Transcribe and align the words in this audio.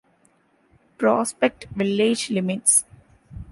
Prospect 0.97 1.65
village 1.75 2.31
limits. 2.31 2.85